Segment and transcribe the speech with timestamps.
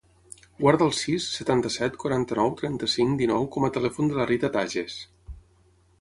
[0.61, 5.01] Guarda el sis, setanta-set, quaranta-nou, trenta-cinc, dinou com a telèfon de la Rita Tajes.